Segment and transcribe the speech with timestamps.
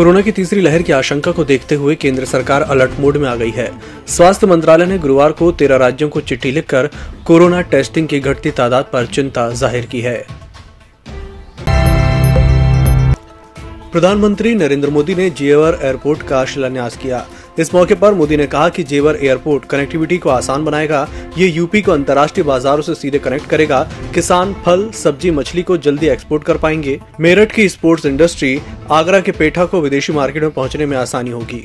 [0.00, 3.34] Corona की तीसरी लहर की आशंका को देखते हुए केंद्र सरकार अलर्ट मोड में आ
[3.36, 3.70] गई है।
[4.08, 6.88] स्वास्थ्य मंत्रालय ने गुरुवार को तेरह राज्यों को चिट्ठी लिखकर
[7.26, 10.16] कोरोना टेस्टिंग की घटती तादाद पर चिंता ज़ाहिर की है।
[13.92, 17.24] प्रधानमंत्री नरेंद्र मोदी ने जेवर एयरपोर्ट का शिलान्यास किया।
[17.60, 21.82] इस मौके पर मोदी ने कहा कि जेवर एयरपोर्ट कनेक्टिविटी को आसान बनाएगा, ये यूपी
[21.82, 23.82] को अंतर्राष्ट्रीय बाजारों से सीधे कनेक्ट करेगा,
[24.14, 28.60] किसान फल, सब्ज़ी, मछली को जल्दी एक्सपोर्ट कर पाएँगे। मेरठ की स्पोर्ट्स इंडस्ट्री
[28.90, 31.64] आगरा के पेठा को विदेशी मार्केट में पहुँचने में आसानी होगी।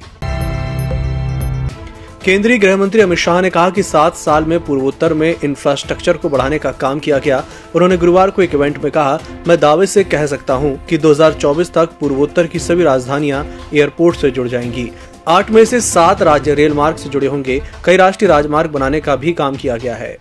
[2.26, 6.30] केंद्रीय गृह मंत्री अमित शाह ने कहा कि सात साल में पूर्वोत्तर में इंफ्रास्ट्रक्चर को
[6.30, 7.44] बढ़ाने का काम किया गया।
[7.76, 11.74] उन्होंने गुरुवार को एक इवेंट में कहा, मैं दावे से कह सकता हूँ कि 2024
[11.74, 14.92] तक पूर्वोत्तर की सभी राजधानियाँ एयरपोर्ट से जुड़ जाएँगी।
[15.28, 19.16] आठ में से सात राज्य रेल मार्ग से जुड़े होंगे। कई राष्ट्रीय राजमार्ग बनाने का
[19.16, 20.18] भी काम किया गया है।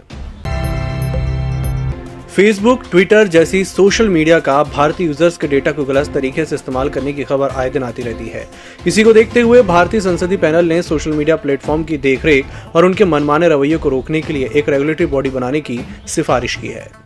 [2.29, 6.89] फेसबुक ट्विटर जैसी सोशल मीडिया का भारतीय यूज़र्स के डेटा को गलत तरीके से इस्तेमाल
[6.89, 8.47] करने की खबर आए दिन आती रहती है।
[8.87, 13.05] इसी को देखते हुए भारतीय संसदीय पैनल ने सोशल मीडिया प्लेटफॉर्म की देखरेख और उनके
[13.05, 17.04] मनमाने रवैये को रोकने के लिए एक रेगुलेटरी बॉडी बनाने की सिफारिश की है।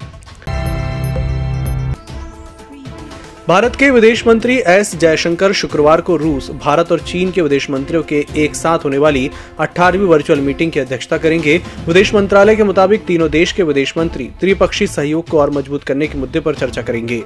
[3.48, 8.02] भारत के विदेश मंत्री एस जयशंकर शुक्रवार को रूस, भारत और चीन के विदेश मंत्रियों
[8.02, 13.06] के एक साथ होने वाली 18वीं वर्चुअल मीटिंग की अध्यक्षता करेंगे। विदेश मंत्रालय के मुताबिक
[13.06, 16.82] तीनों देश के विदेश मंत्री, त्रिपक्षीय सहयोग को और मज़बूत करने के मुद्दे पर चर्चा
[16.82, 17.22] करेंगे।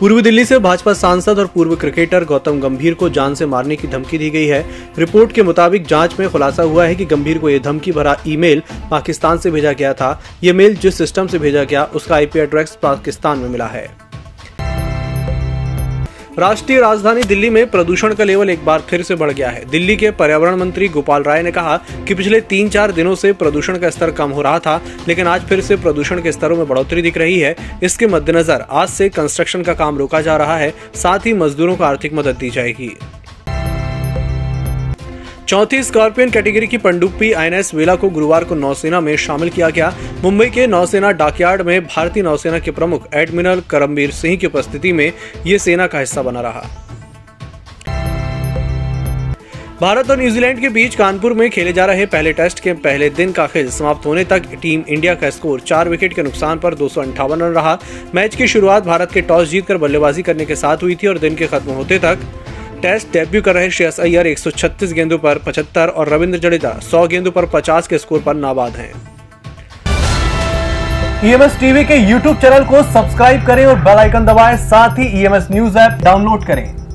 [0.00, 3.88] पूर्वी दिल्ली से भाजपा सांसद और पूर्व क्रिकेटर गौतम गंभीर को जान से मारने की
[3.88, 4.60] धमकी दी गई है।
[4.98, 8.62] रिपोर्ट के मुताबिक जाँच में खुलासा हुआ है कि गंभीर को यह धमकी भरा ईमेल
[8.90, 12.78] पाकिस्तान से भेजा गया था। ये मेल जिस सिस्टम से भेजा गया, उसका आईपी एड्रेस
[12.82, 14.07] पाकिस्तान में मिला है।
[16.38, 19.96] राष्ट्रीय राजधानी दिल्ली में प्रदूषण का लेवल एक बार फिर से बढ़ गया है। दिल्ली
[19.96, 21.76] के पर्यावरण मंत्री गोपाल राय ने कहा
[22.08, 25.46] कि पिछले तीन चार दिनों से प्रदूषण का स्तर कम हो रहा था, लेकिन आज
[25.46, 29.62] फिर से प्रदूषण के स्तरों में बढ़ोतरी दिख रही है। इसके मद्देनजर आज से कंस्ट्रक्शन
[29.62, 32.96] का काम रोका जा रहा है, साथ ही मजदूरों को आर्थिक मदद दी जाएगी।
[35.48, 39.92] चौथी स्कॉर्पियन कैटेगरी की पनडुब्बी आईएनएस वेला को गुरुवार को नौसेना में शामिल किया गया।
[40.22, 45.12] मुंबई के नौसेना डाकयार्ड में भारतीय नौसेना के प्रमुख एडमिरल करमबीर सिंह की उपस्थिति में
[45.46, 46.62] ये सेना का हिस्सा बना रहा।
[49.80, 53.32] भारत और न्यूजीलैंड के बीच कानपुर में खेले जा रहे पहले टेस्ट के पहले दिन
[53.32, 56.90] का खेल समाप्त होने तक टीम इंडिया का स्कोर चार विकेट के नुकसान पर दो
[56.98, 57.78] रन रहा।
[58.14, 61.34] मैच की शुरुआत भारत के टॉस जीतकर बल्लेबाजी करने के साथ हुई थी और दिन
[61.34, 62.28] के खत्म होते तक
[62.80, 67.32] टेस्ट डेब्यू कर रहे श्रेयस अय्यर 136 गेंदों पर 75 और रविंद्र जडेजा 100 गेंदों
[67.32, 68.92] पर 50 के स्कोर पर नाबाद हैं।
[71.24, 75.06] E M S e TV के यूट्यूब चैनल को सब्सक्राइब करें और बेल आइकन दबाएँ, साथ ही
[75.20, 76.87] E M S news app download करें